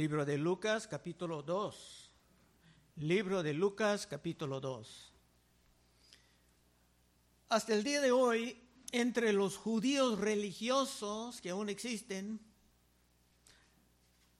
[0.00, 2.10] Libro de Lucas capítulo 2.
[2.96, 5.12] Libro de Lucas capítulo 2.
[7.50, 8.58] Hasta el día de hoy,
[8.92, 12.40] entre los judíos religiosos que aún existen,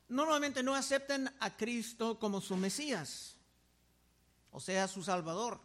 [0.09, 3.37] normalmente no aceptan a Cristo como su Mesías,
[4.53, 5.61] o sea, su Salvador.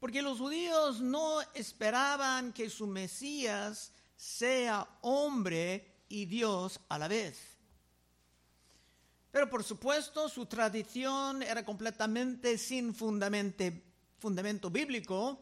[0.00, 7.49] Porque los judíos no esperaban que su Mesías sea hombre y Dios a la vez.
[9.30, 15.40] Pero por supuesto su tradición era completamente sin fundamento, bíblico,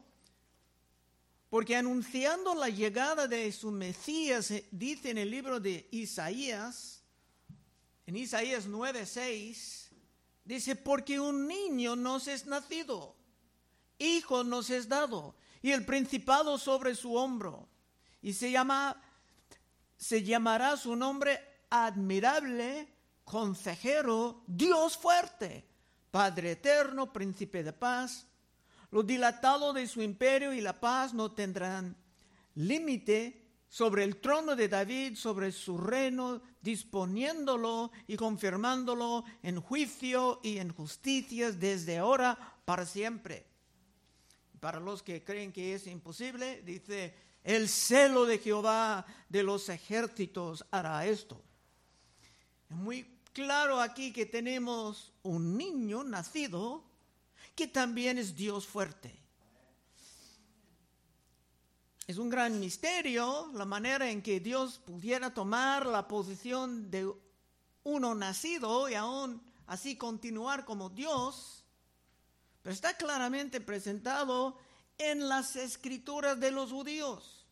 [1.49, 7.03] porque anunciando la llegada de su Mesías, eh, dice en el libro de Isaías,
[8.07, 9.89] en Isaías 9:6,
[10.45, 13.17] dice, porque un niño nos es nacido,
[13.99, 17.67] hijo nos es dado, y el principado sobre su hombro,
[18.21, 19.03] y se llama,
[19.97, 21.41] se llamará su nombre
[21.71, 22.98] admirable
[23.29, 25.65] consejero, Dios fuerte,
[26.11, 28.27] Padre eterno, príncipe de paz.
[28.91, 31.95] Lo dilatado de su imperio y la paz no tendrán
[32.55, 40.57] límite sobre el trono de David, sobre su reino, disponiéndolo y confirmándolo en juicio y
[40.57, 43.47] en justicia desde ahora para siempre.
[44.59, 50.65] Para los que creen que es imposible, dice, el celo de Jehová de los ejércitos
[50.71, 51.43] hará esto.
[52.71, 56.83] Es muy claro aquí que tenemos un niño nacido
[57.55, 59.17] que también es Dios fuerte.
[62.09, 67.09] Es un gran misterio la manera en que Dios pudiera tomar la posición de
[67.85, 71.63] uno nacido y aún así continuar como Dios,
[72.61, 74.59] pero está claramente presentado
[74.99, 77.47] en las escrituras de los judíos.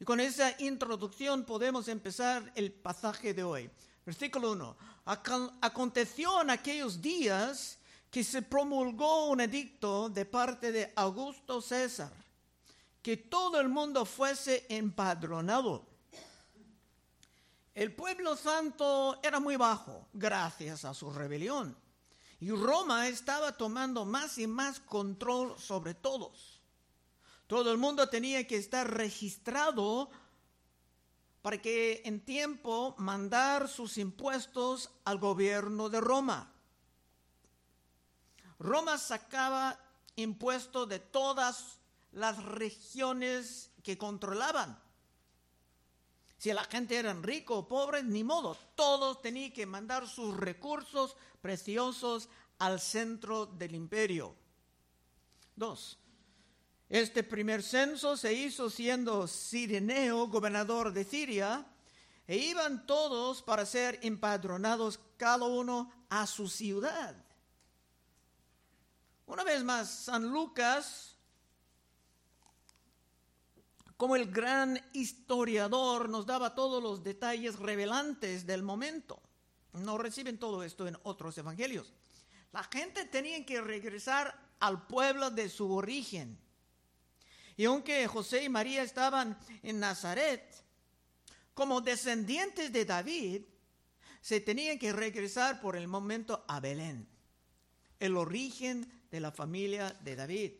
[0.00, 3.70] Y con esa introducción podemos empezar el pasaje de hoy.
[4.04, 4.76] Versículo 1.
[5.60, 7.78] Aconteció en aquellos días
[8.10, 12.12] que se promulgó un edicto de parte de Augusto César,
[13.02, 15.86] que todo el mundo fuese empadronado.
[17.74, 21.76] El pueblo santo era muy bajo gracias a su rebelión
[22.40, 26.60] y Roma estaba tomando más y más control sobre todos.
[27.46, 30.10] Todo el mundo tenía que estar registrado
[31.44, 36.50] para que en tiempo mandar sus impuestos al gobierno de Roma.
[38.58, 39.78] Roma sacaba
[40.16, 41.80] impuestos de todas
[42.12, 44.80] las regiones que controlaban.
[46.38, 51.14] Si la gente era rico o pobre, ni modo, todos tenían que mandar sus recursos
[51.42, 54.34] preciosos al centro del imperio.
[55.54, 55.98] Dos,
[56.88, 61.66] este primer censo se hizo siendo Sireneo gobernador de Siria,
[62.26, 67.14] e iban todos para ser empadronados cada uno a su ciudad.
[69.26, 71.16] Una vez más, San Lucas,
[73.96, 79.22] como el gran historiador, nos daba todos los detalles revelantes del momento.
[79.72, 81.92] No reciben todo esto en otros evangelios.
[82.52, 86.38] La gente tenía que regresar al pueblo de su origen
[87.56, 90.42] y aunque José y María estaban en Nazaret,
[91.54, 93.42] como descendientes de David,
[94.20, 97.06] se tenían que regresar por el momento a Belén,
[98.00, 100.52] el origen de la familia de David.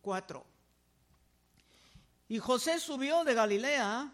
[0.00, 0.46] Cuatro.
[2.28, 4.12] Y José subió de Galilea,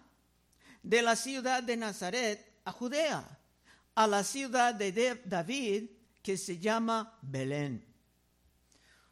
[0.82, 3.38] de la ciudad de Nazaret, a Judea,
[3.94, 5.90] a la ciudad de David,
[6.22, 7.86] que se llama Belén,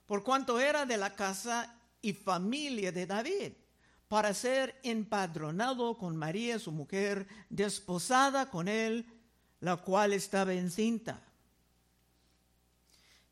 [0.05, 1.74] por cuanto era de la casa
[2.05, 3.53] y familia de David
[4.09, 9.07] para ser empadronado con María, su mujer, desposada con él,
[9.61, 11.23] la cual estaba encinta.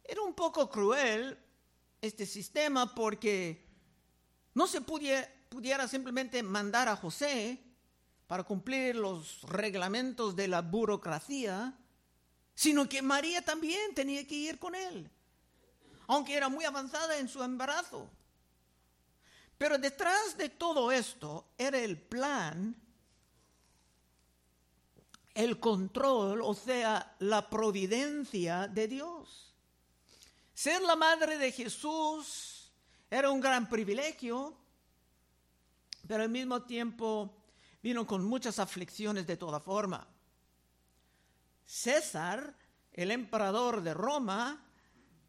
[0.03, 1.39] Era un poco cruel
[2.01, 3.63] este sistema porque
[4.55, 7.63] no se pudiera, pudiera simplemente mandar a José
[8.27, 11.77] para cumplir los reglamentos de la burocracia,
[12.55, 15.11] sino que María también tenía que ir con él,
[16.07, 18.11] aunque era muy avanzada en su embarazo.
[19.63, 22.75] Pero detrás de todo esto era el plan,
[25.33, 29.55] el control, o sea, la providencia de Dios.
[30.53, 32.73] Ser la madre de Jesús
[33.09, 34.59] era un gran privilegio,
[36.09, 37.33] pero al mismo tiempo
[37.81, 40.05] vino con muchas aflicciones de toda forma.
[41.65, 42.53] César,
[42.93, 44.61] el emperador de Roma,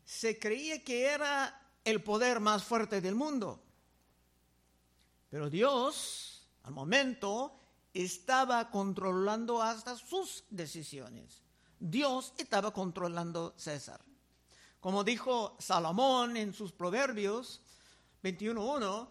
[0.03, 3.62] se creía que era el poder más fuerte del mundo.
[5.33, 7.59] Pero Dios, al momento,
[7.91, 11.41] estaba controlando hasta sus decisiones.
[11.79, 13.99] Dios estaba controlando César.
[14.79, 17.61] Como dijo Salomón en sus proverbios
[18.21, 19.07] 21.1,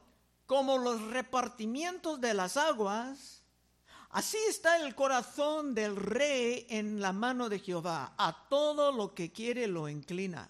[0.46, 3.42] como los repartimientos de las aguas,
[4.10, 8.14] así está el corazón del rey en la mano de Jehová.
[8.16, 10.48] A todo lo que quiere lo inclina.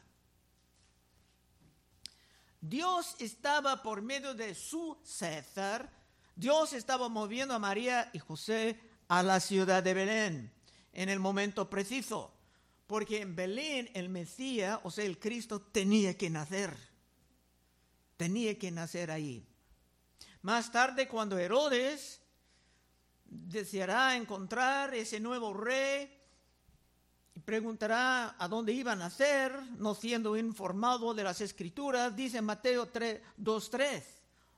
[2.62, 5.91] Dios estaba por medio de su César,
[6.37, 8.79] Dios estaba moviendo a María y José
[9.09, 10.53] a la ciudad de Belén
[10.93, 12.32] en el momento preciso,
[12.87, 16.76] porque en Belén el Mesías, o sea, el Cristo, tenía que nacer,
[18.17, 19.44] tenía que nacer ahí.
[20.43, 22.20] Más tarde, cuando Herodes
[23.25, 26.22] deseará encontrar ese nuevo rey,
[27.44, 34.03] preguntará a dónde iba a nacer, no siendo informado de las escrituras, dice Mateo 2.3.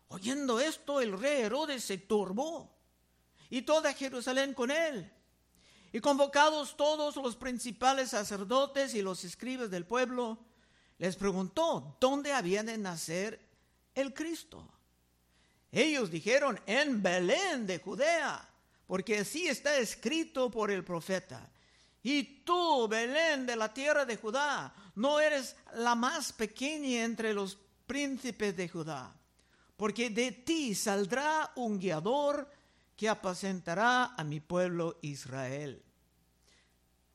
[0.08, 2.74] Oyendo esto, el rey Herodes se turbó
[3.50, 5.10] y toda Jerusalén con él.
[5.92, 10.38] Y convocados todos los principales sacerdotes y los escribas del pueblo,
[10.98, 13.40] les preguntó dónde había de nacer
[13.94, 14.68] el Cristo.
[15.70, 18.48] Ellos dijeron, en Belén de Judea,
[18.86, 21.50] porque así está escrito por el profeta.
[22.04, 27.56] Y tú, Belén de la tierra de Judá, no eres la más pequeña entre los
[27.86, 29.10] príncipes de Judá,
[29.74, 32.46] porque de ti saldrá un guiador
[32.94, 35.82] que apacentará a mi pueblo Israel.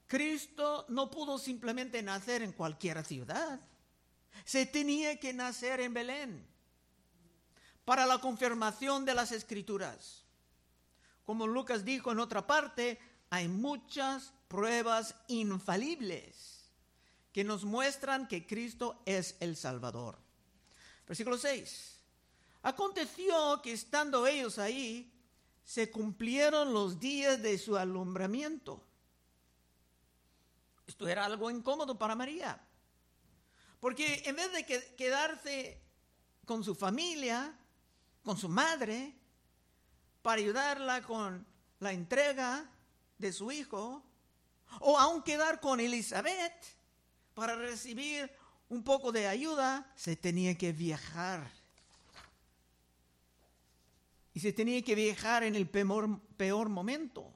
[0.07, 3.59] Cristo no pudo simplemente nacer en cualquier ciudad,
[4.43, 6.47] se tenía que nacer en Belén
[7.85, 10.25] para la confirmación de las escrituras.
[11.25, 12.99] Como Lucas dijo en otra parte,
[13.29, 16.65] hay muchas pruebas infalibles
[17.31, 20.17] que nos muestran que Cristo es el Salvador.
[21.07, 21.95] Versículo 6.
[22.63, 25.13] Aconteció que estando ellos ahí,
[25.63, 28.83] se cumplieron los días de su alumbramiento.
[30.87, 32.59] Esto era algo incómodo para María,
[33.79, 34.65] porque en vez de
[34.95, 35.79] quedarse
[36.45, 37.55] con su familia,
[38.23, 39.13] con su madre,
[40.23, 41.45] para ayudarla con
[41.79, 42.67] la entrega
[43.19, 44.03] de su hijo,
[44.79, 46.65] o aún quedar con Elizabeth
[47.33, 48.29] para recibir
[48.69, 51.51] un poco de ayuda, se tenía que viajar.
[54.33, 57.33] Y se tenía que viajar en el peor, peor momento.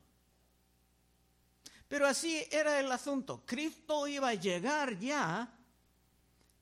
[1.88, 3.44] Pero así era el asunto.
[3.45, 5.51] Cristo iba a llegar ya,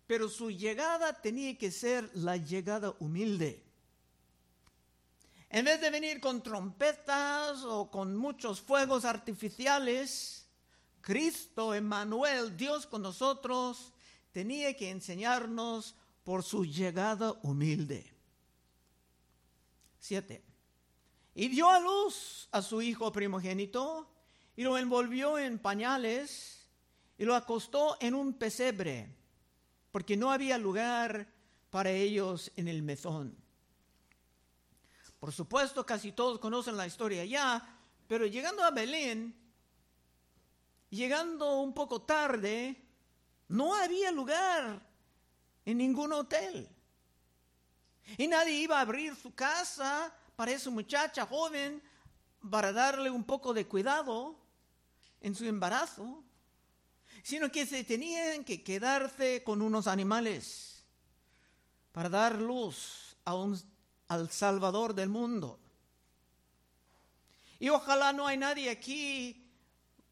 [0.07, 3.63] pero su llegada tenía que ser la llegada humilde.
[5.49, 10.40] En vez de venir con trompetas o con muchos fuegos artificiales,
[11.01, 13.93] Cristo, Emmanuel, Dios con nosotros,
[14.31, 18.13] tenía que enseñarnos por su llegada humilde.
[19.99, 20.43] Siete.
[21.33, 24.09] Y dio a luz a su hijo primogénito
[24.55, 26.69] y lo envolvió en pañales
[27.17, 29.15] y lo acostó en un pesebre,
[29.91, 31.31] porque no había lugar
[31.69, 33.37] para ellos en el mesón.
[35.19, 39.35] Por supuesto, casi todos conocen la historia ya, pero llegando a Belén,
[40.91, 42.75] llegando un poco tarde,
[43.47, 44.79] no había lugar
[45.65, 46.69] en ningún hotel.
[48.17, 51.81] Y nadie iba a abrir su casa para esa muchacha joven
[52.49, 54.35] para darle un poco de cuidado
[55.21, 56.23] en su embarazo,
[57.23, 60.83] sino que se tenían que quedarse con unos animales
[61.91, 65.59] para dar luz al Salvador del mundo.
[67.59, 69.40] Y ojalá no hay nadie aquí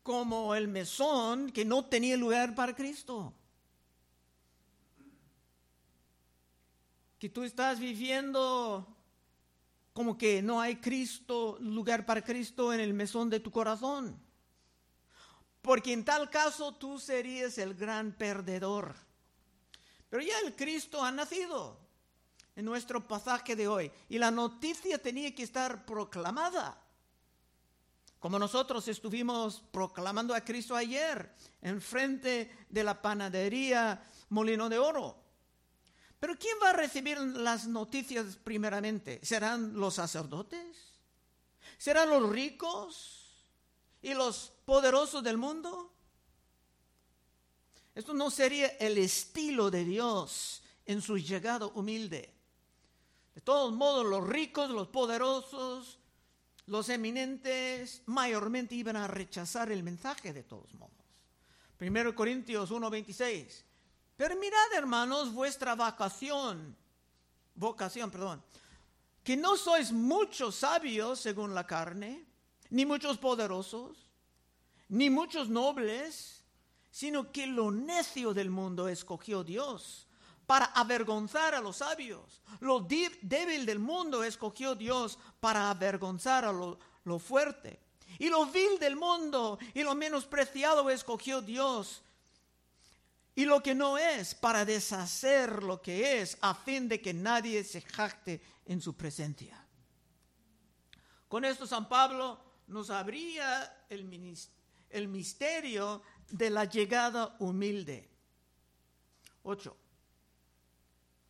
[0.04, 3.34] como el mesón que no tenía lugar para Cristo.
[7.20, 8.88] Que tú estás viviendo
[9.94, 14.18] como que no hay Cristo, lugar para Cristo en el mesón de tu corazón.
[15.62, 18.96] Porque en tal caso tú serías el gran perdedor.
[20.10, 21.78] Pero ya el Cristo ha nacido
[22.56, 26.82] en nuestro pasaje de hoy y la noticia tenía que estar proclamada.
[28.20, 35.24] Como nosotros estuvimos proclamando a Cristo ayer en frente de la panadería Molino de Oro.
[36.20, 39.22] Pero ¿quién va a recibir las noticias primeramente?
[39.24, 41.00] ¿Serán los sacerdotes?
[41.78, 43.46] ¿Serán los ricos
[44.02, 45.94] y los poderosos del mundo?
[47.96, 52.34] Esto no sería el estilo de Dios en su llegado humilde.
[53.34, 55.99] De todos modos, los ricos, los poderosos,
[56.70, 60.94] los eminentes mayormente iban a rechazar el mensaje de todos modos.
[61.78, 63.64] Primero Corintios 1:26.
[64.16, 66.76] Pero mirad, hermanos, vuestra vacación,
[67.56, 68.44] vocación, perdón,
[69.24, 72.26] que no sois muchos sabios según la carne,
[72.70, 74.10] ni muchos poderosos,
[74.90, 76.44] ni muchos nobles,
[76.92, 80.09] sino que lo necio del mundo escogió Dios
[80.50, 82.42] para avergonzar a los sabios.
[82.60, 87.80] Lo débil del mundo escogió Dios para avergonzar a lo, fuerte.
[88.18, 92.02] Y lo vil del mundo y lo menospreciado escogió Dios.
[93.36, 97.64] Y lo que no es para deshacer lo que es a fin de que nadie
[97.64, 99.64] se jacte en su presencia.
[101.28, 104.36] Con esto San Pablo nos abría el,
[104.90, 108.10] el misterio de la llegada humilde.
[109.44, 109.78] 8.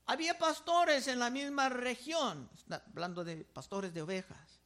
[0.10, 4.60] Había pastores en la misma región, hablando de pastores de ovejas,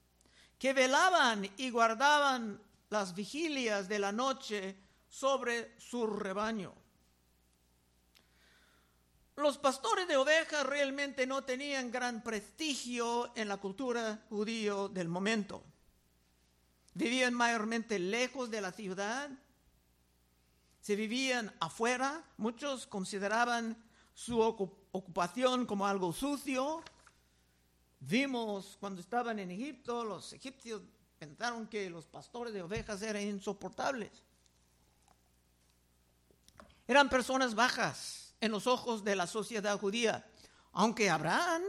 [0.58, 4.78] que velaban y guardaban las vigilias de la noche
[5.10, 6.74] sobre su rebaño.
[9.36, 15.62] Los pastores de ovejas realmente no tenían gran prestigio en la cultura judío del momento.
[16.94, 19.30] Vivían mayormente lejos de la ciudad,
[20.80, 23.83] se vivían afuera, muchos consideraban
[24.14, 26.84] su ocupación como algo sucio.
[28.00, 30.82] Vimos cuando estaban en Egipto, los egipcios
[31.18, 34.12] pensaron que los pastores de ovejas eran insoportables.
[36.86, 40.30] Eran personas bajas en los ojos de la sociedad judía,
[40.74, 41.64] aunque Abraham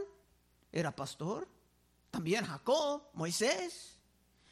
[0.71, 1.47] era pastor,
[2.11, 3.97] también Jacob, Moisés,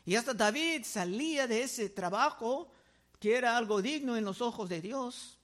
[0.05, 2.69] y hasta David salía de ese trabajo
[3.19, 5.37] que era algo digno en los ojos de Dios.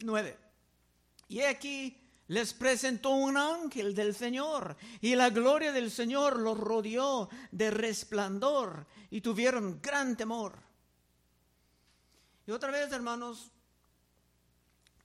[0.00, 0.41] Nueve.
[1.32, 7.30] Y aquí les presentó un ángel del Señor y la gloria del Señor los rodeó
[7.50, 10.58] de resplandor y tuvieron gran temor.
[12.46, 13.50] Y otra vez, hermanos,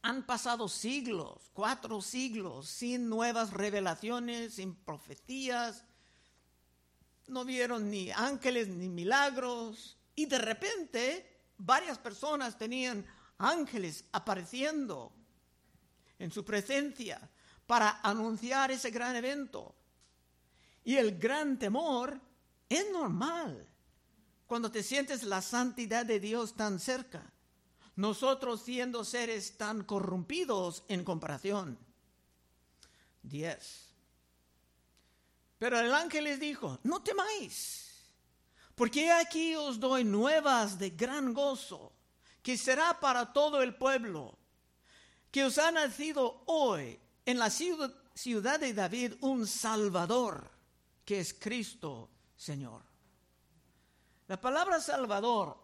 [0.01, 5.85] han pasado siglos, cuatro siglos, sin nuevas revelaciones, sin profecías.
[7.27, 9.97] No vieron ni ángeles ni milagros.
[10.13, 13.05] Y de repente varias personas tenían
[13.37, 15.13] ángeles apareciendo
[16.19, 17.19] en su presencia
[17.65, 19.75] para anunciar ese gran evento.
[20.83, 22.19] Y el gran temor
[22.69, 23.67] es normal
[24.47, 27.31] cuando te sientes la santidad de Dios tan cerca.
[27.97, 31.77] Nosotros siendo seres tan corrompidos en comparación.
[33.23, 33.87] 10.
[35.57, 38.05] Pero el ángel les dijo, no temáis,
[38.75, 41.91] porque aquí os doy nuevas de gran gozo,
[42.43, 44.37] que será para todo el pueblo
[45.37, 50.49] que os ha nacido hoy en la ciudad de David un Salvador,
[51.05, 52.81] que es Cristo Señor.
[54.27, 55.55] La palabra Salvador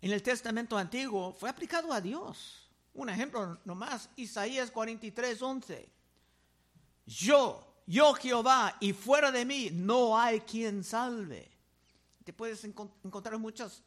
[0.00, 2.66] en el Testamento Antiguo fue aplicado a Dios.
[2.94, 5.92] Un ejemplo nomás, Isaías 43, 11.
[7.04, 11.46] Yo, yo Jehová, y fuera de mí no hay quien salve.
[12.24, 13.82] Te puedes encontrar en muchos,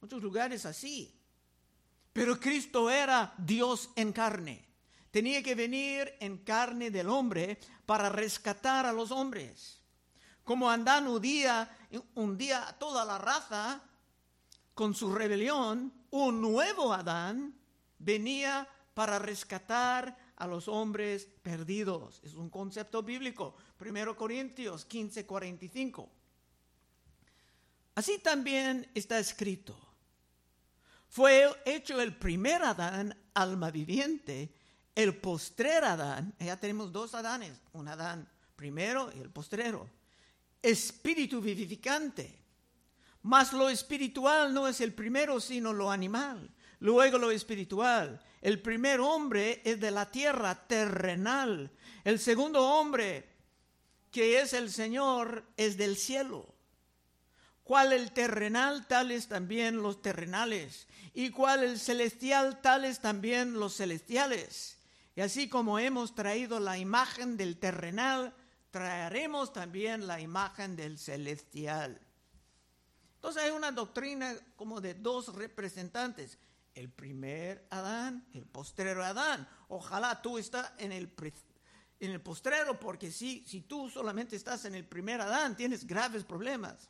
[0.00, 1.21] muchos lugares así.
[2.12, 4.64] Pero Cristo era Dios en carne.
[5.10, 9.80] Tenía que venir en carne del hombre para rescatar a los hombres.
[10.44, 11.70] Como Adán un día,
[12.14, 13.82] un día a toda la raza
[14.74, 17.54] con su rebelión, un nuevo Adán
[17.98, 22.20] venía para rescatar a los hombres perdidos.
[22.24, 23.54] Es un concepto bíblico.
[23.80, 26.10] 1 Corintios 15, 45.
[27.94, 29.91] Así también está escrito
[31.12, 34.50] fue hecho el primer Adán, alma viviente,
[34.94, 38.26] el postrer Adán, ya tenemos dos Adanes, un Adán
[38.56, 39.90] primero y el postrero,
[40.62, 42.38] espíritu vivificante.
[43.20, 46.50] Mas lo espiritual no es el primero, sino lo animal.
[46.80, 48.18] Luego lo espiritual.
[48.40, 51.70] El primer hombre es de la tierra terrenal.
[52.04, 53.28] El segundo hombre,
[54.10, 56.54] que es el Señor, es del cielo.
[57.64, 64.78] Cual el terrenal, tales también los terrenales y cual el celestial, tales también los celestiales.
[65.14, 68.34] Y así como hemos traído la imagen del terrenal,
[68.70, 72.00] traeremos también la imagen del celestial.
[73.16, 76.38] Entonces hay una doctrina como de dos representantes,
[76.74, 79.46] el primer Adán, el postrero Adán.
[79.68, 81.12] Ojalá tú estás en el,
[82.00, 86.24] en el postrero, porque si, si tú solamente estás en el primer Adán, tienes graves
[86.24, 86.88] problemas.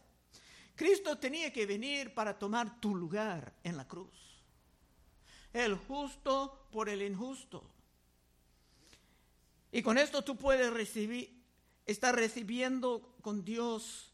[0.75, 4.41] Cristo tenía que venir para tomar tu lugar en la cruz.
[5.53, 7.63] El justo por el injusto.
[9.71, 11.43] Y con esto tú puedes recibir,
[11.87, 14.13] estar recibiendo con Dios,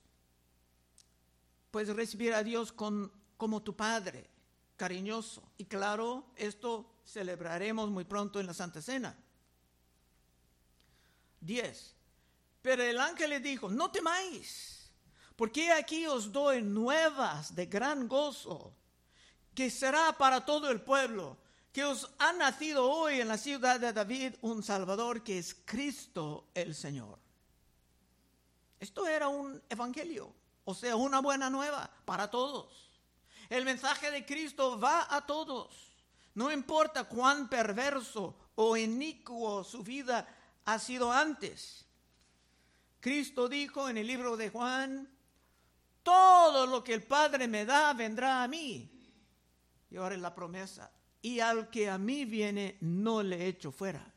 [1.70, 4.28] puedes recibir a Dios con, como tu Padre,
[4.76, 5.42] cariñoso.
[5.58, 9.16] Y claro, esto celebraremos muy pronto en la Santa Cena.
[11.40, 11.94] 10.
[12.62, 14.77] Pero el ángel le dijo, no temáis
[15.38, 18.74] Porque aquí os doy nuevas de gran gozo,
[19.54, 21.38] que será para todo el pueblo,
[21.72, 26.48] que os ha nacido hoy en la ciudad de David un Salvador que es Cristo
[26.54, 27.20] el Señor.
[28.80, 32.90] Esto era un evangelio, o sea, una buena nueva para todos.
[33.48, 35.94] El mensaje de Cristo va a todos.
[36.34, 40.26] No importa cuán perverso o inicuo su vida
[40.64, 41.84] ha sido antes.
[42.98, 45.08] Cristo dijo en el libro de Juan,
[46.08, 48.90] todo lo que el Padre me da vendrá a mí.
[49.90, 50.90] Y ahora es la promesa.
[51.20, 54.10] Y al que a mí viene, no le echo fuera.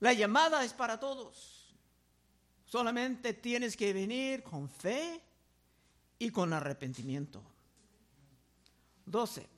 [0.00, 1.76] La llamada es para todos.
[2.64, 5.20] Solamente tienes que venir con fe
[6.18, 7.40] y con arrepentimiento.
[9.06, 9.48] 12.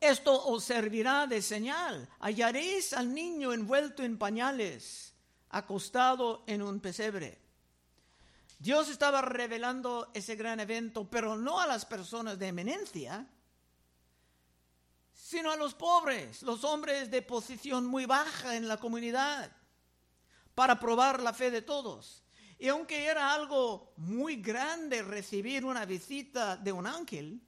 [0.00, 2.08] Esto os servirá de señal.
[2.20, 5.07] Hallaréis al niño envuelto en pañales
[5.50, 7.38] acostado en un pesebre.
[8.58, 13.26] Dios estaba revelando ese gran evento, pero no a las personas de eminencia,
[15.12, 19.52] sino a los pobres, los hombres de posición muy baja en la comunidad,
[20.54, 22.24] para probar la fe de todos.
[22.58, 27.40] Y aunque era algo muy grande recibir una visita de un ángel,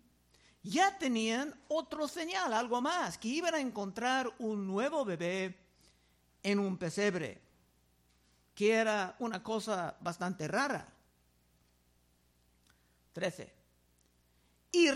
[0.63, 5.59] ya tenían otro señal, algo más, que iban a encontrar un nuevo bebé
[6.45, 7.50] en un pesebre
[8.61, 10.87] que era una cosa bastante rara.
[13.15, 13.55] 13.
[14.73, 14.91] Y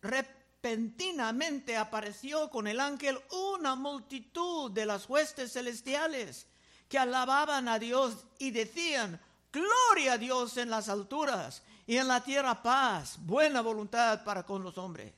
[0.00, 6.48] repentinamente apareció con el ángel una multitud de las huestes celestiales
[6.88, 9.20] que alababan a Dios y decían,
[9.52, 14.64] Gloria a Dios en las alturas y en la tierra paz, buena voluntad para con
[14.64, 15.14] los hombres.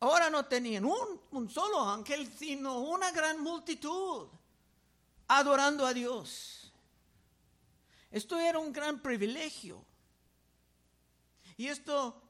[0.00, 4.30] Ahora no tenían un, un solo ángel, sino una gran multitud
[5.38, 6.72] adorando a Dios.
[8.10, 9.84] Esto era un gran privilegio.
[11.56, 12.20] Y esto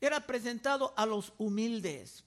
[0.00, 2.24] era presentado a los humildes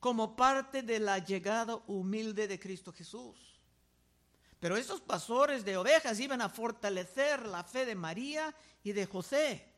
[0.00, 3.36] como parte de la llegada humilde de Cristo Jesús.
[4.58, 9.70] Pero esos pastores de ovejas iban a fortalecer la fe de María y de José,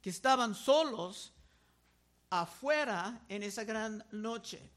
[0.00, 1.32] que estaban solos
[2.30, 4.70] afuera en esa gran noche.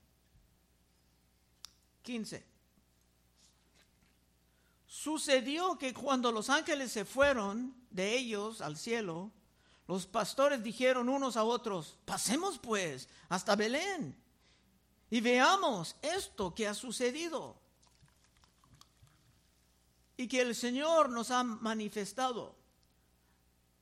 [2.02, 2.49] 15.
[4.90, 9.32] Sucedió que cuando los ángeles se fueron de ellos al cielo,
[9.88, 14.18] los pastores dijeron unos a otros, pasemos pues hasta Belén
[15.12, 17.56] y veamos esto que ha sucedido
[20.18, 22.56] y que el Señor nos ha manifestado.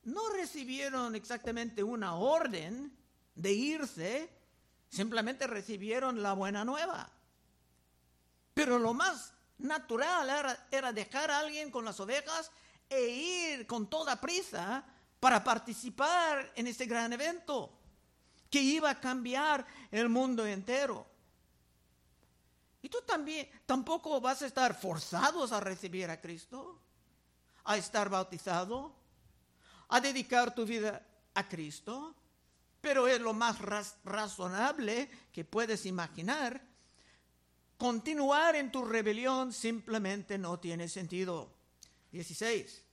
[0.04, 2.94] No recibieron exactamente una orden
[3.34, 4.30] de irse,
[4.90, 7.10] simplemente recibieron la buena nueva.
[8.52, 12.50] Pero lo más natural era, dejar a alguien con las ovejas
[12.88, 14.84] e ir con toda prisa
[15.20, 17.72] para participar en este gran evento
[18.50, 21.06] que iba a cambiar el mundo entero.
[22.80, 26.80] Y tú también tampoco vas a estar forzados a recibir a Cristo,
[27.64, 28.94] a estar bautizado,
[29.88, 32.14] a dedicar tu vida a Cristo,
[32.80, 33.58] pero es lo más
[34.04, 36.67] razonable que puedes imaginar
[37.78, 41.56] Continuar en tu rebelión simplemente no tiene sentido.
[42.10, 42.84] 16.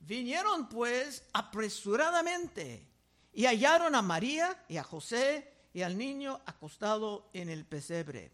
[0.00, 2.86] Vinieron pues apresuradamente
[3.32, 8.30] y hallaron a María y a José y al niño acostado en el pesebre.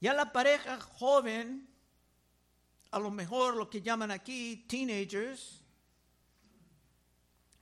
[0.00, 1.68] Ya la pareja joven,
[2.92, 5.60] a lo mejor lo que llaman aquí teenagers,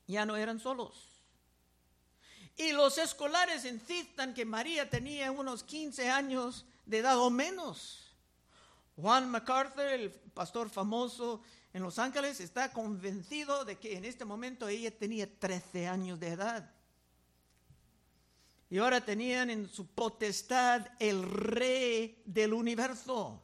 [0.06, 1.09] ya no eran solos.
[2.60, 8.12] Y los escolares insistan que María tenía unos 15 años de edad o menos.
[8.96, 11.40] Juan MacArthur, el pastor famoso
[11.72, 16.28] en Los Ángeles, está convencido de que en este momento ella tenía 13 años de
[16.28, 16.70] edad.
[18.68, 23.40] Y ahora tenían en su potestad el rey del universo.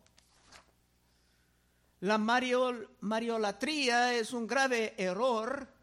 [2.01, 5.75] La mariolatría es un grave error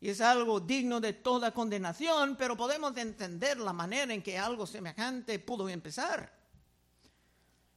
[0.00, 4.66] y es algo digno de toda condenación, pero podemos entender la manera en que algo
[4.66, 6.32] semejante pudo empezar,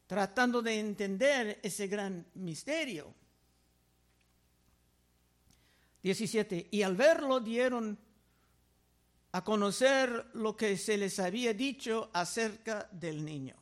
[0.06, 3.14] tratando de entender ese gran misterio.
[6.04, 6.70] 17.
[6.72, 7.98] Y al verlo dieron
[9.32, 13.56] a conocer lo que se les había dicho acerca del niño.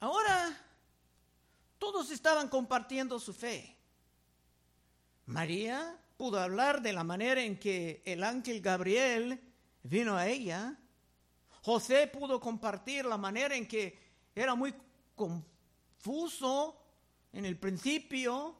[0.00, 0.56] Ahora
[1.78, 3.76] todos estaban compartiendo su fe.
[5.26, 9.40] María pudo hablar de la manera en que el ángel Gabriel
[9.82, 10.78] vino a ella.
[11.62, 13.98] José pudo compartir la manera en que
[14.34, 14.74] era muy
[15.14, 16.80] confuso
[17.32, 18.56] en el principio,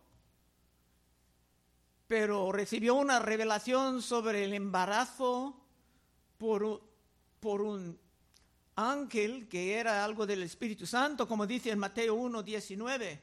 [2.07, 5.57] pero recibió una revelación sobre el embarazo
[6.37, 6.83] por,
[7.41, 7.99] por un
[8.77, 13.23] ángel que era algo del Espíritu Santo, como dice en Mateo 1, 19.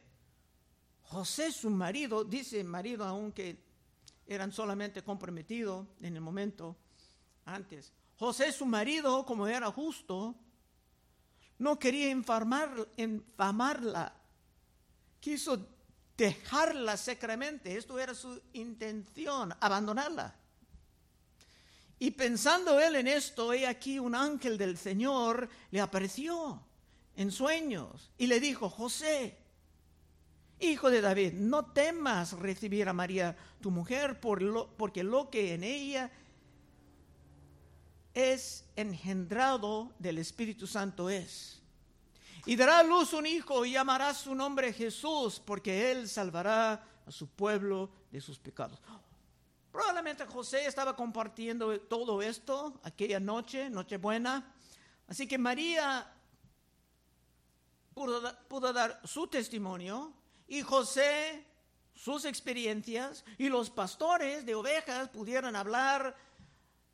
[1.03, 3.72] José, su marido, dice marido aunque
[4.27, 6.75] eran solamente comprometidos en el momento
[7.45, 7.93] antes.
[8.17, 10.35] José, su marido, como era justo,
[11.59, 14.13] no quería infamarla,
[15.19, 15.67] quiso
[16.17, 20.35] dejarla secretamente, esto era su intención, abandonarla.
[21.99, 26.61] Y pensando él en esto, he aquí un ángel del Señor le apareció
[27.15, 29.37] en sueños y le dijo, José,
[30.63, 36.11] hijo de David, no temas recibir a María, tu mujer, porque lo que en ella
[38.13, 41.61] es engendrado del Espíritu Santo es.
[42.45, 47.11] Y dará a luz un hijo y llamará su nombre Jesús, porque él salvará a
[47.11, 48.81] su pueblo de sus pecados.
[49.71, 54.53] Probablemente José estaba compartiendo todo esto aquella noche, Nochebuena.
[55.07, 56.13] Así que María
[57.93, 60.13] pudo, dar su testimonio
[60.53, 61.43] y José
[61.95, 66.15] sus experiencias y los pastores de ovejas pudieron hablar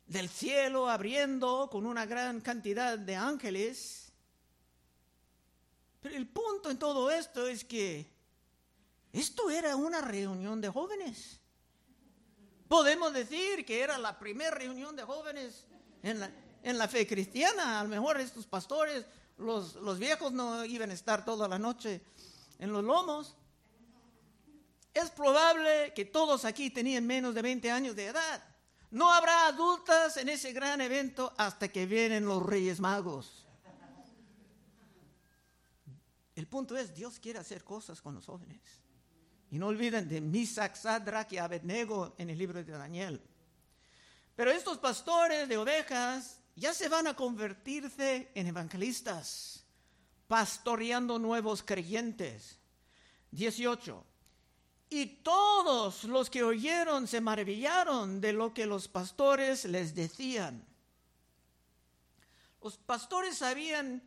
[0.06, 4.12] del cielo abriendo con una gran cantidad de ángeles.
[6.00, 8.10] Pero el punto en todo esto es que
[9.12, 11.38] esto era una reunión de jóvenes.
[12.66, 15.66] Podemos decir que era la primera reunión de jóvenes
[16.02, 16.30] en la,
[16.62, 17.80] en la fe cristiana.
[17.80, 19.04] A lo mejor estos pastores,
[19.36, 22.00] los, los viejos no iban a estar toda la noche
[22.58, 23.36] en los lomos.
[24.92, 28.42] Es probable que todos aquí tenían menos de 20 años de edad.
[28.90, 33.46] No habrá adultas en ese gran evento hasta que vienen los Reyes Magos.
[36.34, 38.60] El punto es, Dios quiere hacer cosas con los jóvenes.
[39.50, 43.20] Y no olviden de Misac, Sadrach y Abednego en el libro de Daniel.
[44.34, 49.64] Pero estos pastores de ovejas ya se van a convertirse en evangelistas,
[50.26, 52.58] pastoreando nuevos creyentes.
[53.32, 54.09] 18.
[54.92, 60.66] Y todos los que oyeron se maravillaron de lo que los pastores les decían.
[62.60, 64.02] Los pastores sabían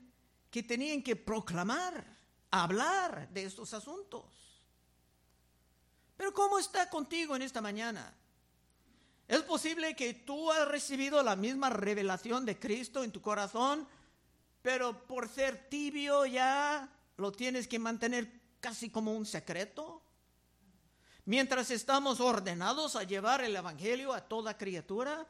[0.51, 2.05] que tenían que proclamar,
[2.51, 4.25] hablar de estos asuntos.
[6.17, 8.13] Pero ¿cómo está contigo en esta mañana?
[9.27, 13.87] ¿Es posible que tú has recibido la misma revelación de Cristo en tu corazón,
[14.61, 19.92] pero por ser tibio ya lo tienes que mantener casi como un secreto?
[21.25, 25.25] Mientras estamos ordenados a llevar el Evangelio a toda criatura.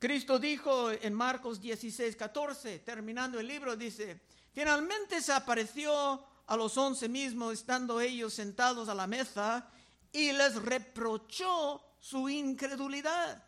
[0.00, 4.20] Cristo dijo en Marcos 16, 14, terminando el libro, dice,
[4.52, 9.68] finalmente se apareció a los once mismos, estando ellos sentados a la mesa,
[10.10, 13.44] y les reprochó su incredulidad.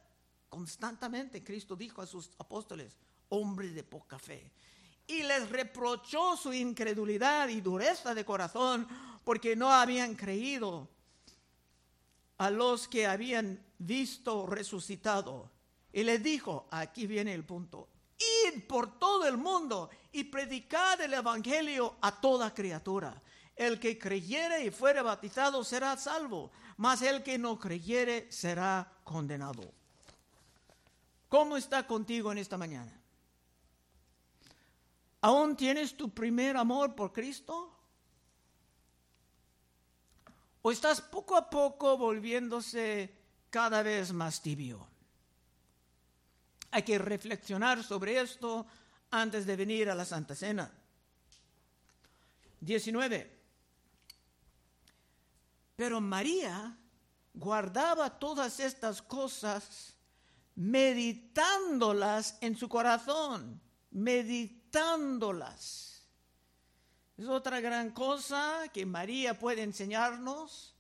[0.49, 2.97] Constantemente Cristo dijo a sus apóstoles,
[3.31, 4.53] hombres de poca fe,
[5.07, 8.87] y les reprochó su incredulidad y dureza de corazón,
[9.25, 10.89] porque no habían creído
[12.39, 15.51] a los que habían visto resucitado.
[15.93, 17.89] Y les dijo, aquí viene el punto,
[18.19, 23.21] id por todo el mundo y predicad el Evangelio a toda criatura.
[23.55, 29.71] El que creyere y fuere bautizado será salvo, mas el que no creyere será condenado.
[31.29, 33.02] ¿Cómo está contigo en esta mañana?
[35.23, 37.73] ¿Aún tienes tu primer amor por Cristo?
[40.63, 43.15] ¿O estás poco a poco volviéndose
[43.49, 44.89] cada vez más tibio?
[46.73, 48.67] Hay que reflexionar sobre esto
[49.13, 50.73] antes de venir a la Santa Cena.
[52.61, 53.39] 19.
[55.77, 56.77] Pero María
[57.33, 59.95] guardaba todas estas cosas
[60.57, 63.61] meditándolas en su corazón,
[63.93, 64.62] meditándolas.
[67.17, 70.75] Es otra gran cosa que María puede enseñarnos.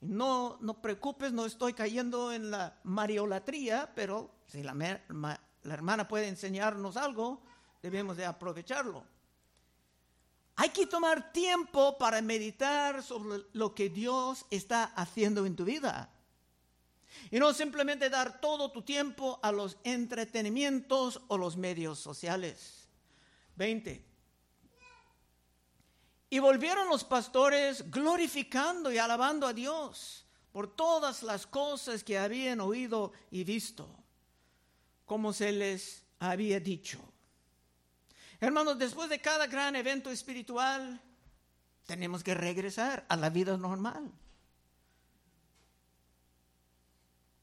[0.00, 6.28] No, no preocupes, no estoy cayendo en la mariolatría, pero si la, la hermana puede
[6.28, 7.42] enseñarnos algo,
[7.82, 9.04] debemos de aprovecharlo.
[10.56, 16.10] Hay que tomar tiempo para meditar sobre lo que Dios está haciendo en tu vida.
[17.30, 22.85] Y no simplemente dar todo tu tiempo a los entretenimientos o los medios sociales.
[23.56, 24.04] 20.
[26.30, 32.60] Y volvieron los pastores glorificando y alabando a Dios por todas las cosas que habían
[32.60, 33.88] oído y visto,
[35.04, 36.98] como se les había dicho.
[38.40, 41.00] Hermanos, después de cada gran evento espiritual,
[41.86, 44.10] tenemos que regresar a la vida normal,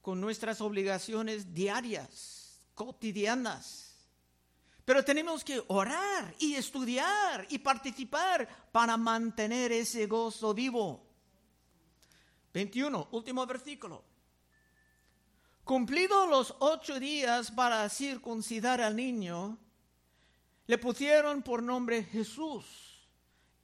[0.01, 3.92] con nuestras obligaciones diarias, cotidianas.
[4.85, 11.05] Pero tenemos que orar y estudiar y participar para mantener ese gozo vivo.
[12.53, 14.03] 21, último versículo.
[15.63, 19.57] Cumplidos los ocho días para circuncidar al niño,
[20.67, 23.07] le pusieron por nombre Jesús,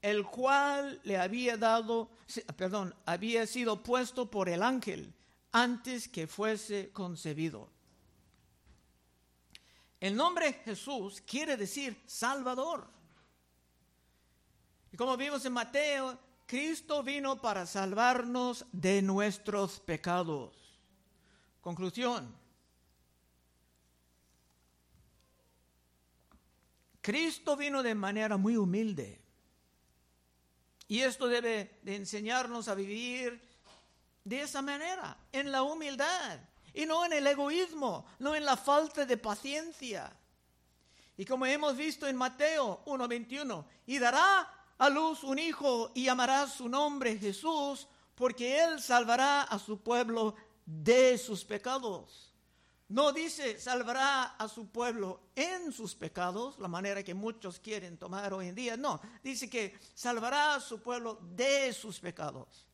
[0.02, 2.10] el cual le había dado,
[2.56, 5.14] perdón, había sido puesto por el ángel
[5.52, 7.70] antes que fuese concebido.
[10.00, 12.88] El nombre Jesús quiere decir Salvador.
[14.92, 20.80] Y como vimos en Mateo, Cristo vino para salvarnos de nuestros pecados.
[21.62, 22.36] Conclusión.
[27.02, 29.22] Cristo vino de manera muy humilde.
[30.88, 33.40] Y esto debe de enseñarnos a vivir
[34.24, 36.40] de esa manera, en la humildad,
[36.74, 40.12] y no en el egoísmo, no en la falta de paciencia.
[41.18, 46.48] Y como hemos visto en Mateo 1:21, y dará a luz un hijo y llamará
[46.48, 52.34] su nombre Jesús, porque él salvará a su pueblo de sus pecados.
[52.88, 58.34] No dice salvará a su pueblo en sus pecados, la manera que muchos quieren tomar
[58.34, 58.78] hoy en día.
[58.78, 62.69] No, dice que salvará a su pueblo de sus pecados.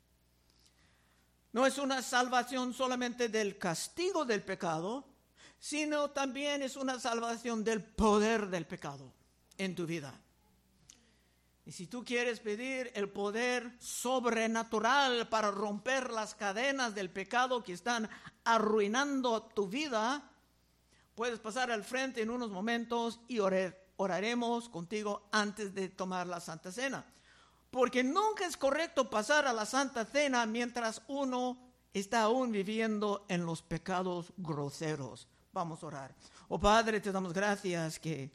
[1.56, 5.06] No es una salvación solamente del castigo del pecado,
[5.58, 9.14] sino también es una salvación del poder del pecado
[9.58, 10.14] en tu vida.
[11.66, 17.72] Y si tú quieres pedir el poder sobrenatural para romper las cadenas del pecado que
[17.72, 18.10] están
[18.44, 20.30] arruinando tu vida,
[21.16, 26.70] puedes pasar al frente en unos momentos y oraremos contigo antes de tomar la Santa
[26.70, 27.06] Cena.
[27.76, 31.58] Porque nunca es correcto pasar a la Santa Cena mientras uno
[31.94, 35.28] está aún viviendo en los pecados groseros.
[35.52, 36.16] Vamos a orar.
[36.48, 38.32] Oh Padre, te damos gracias que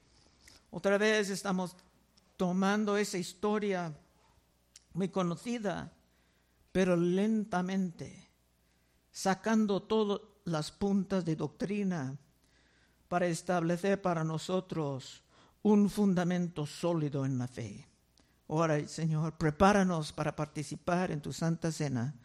[0.70, 1.74] otra vez estamos
[2.36, 3.96] tomando esa historia
[4.92, 5.90] muy conocida,
[6.70, 8.28] pero lentamente,
[9.10, 12.14] sacando todas las puntas de doctrina
[13.08, 15.22] para establecer para nosotros
[15.62, 17.89] un fundamento sólido en la fe.
[18.50, 22.16] Ahora, Señor, prepáranos para participar en tu santa cena.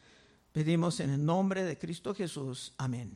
[0.54, 2.74] Pedimos en el nombre de Cristo Jesús.
[2.80, 3.16] Amén.